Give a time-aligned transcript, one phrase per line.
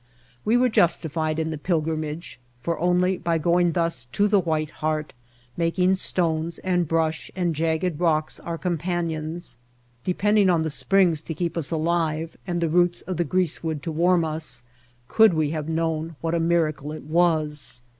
[0.43, 5.13] We were justified in the pilgrimage, for only by going thus to the White Heart,
[5.55, 9.57] making stones and brush and jagged rocks our companions,
[10.03, 13.83] de pending on the springs to keep us alive and the roots of the greasewood
[13.83, 14.63] to warm us,
[15.07, 17.81] could we have known what a miracle it was.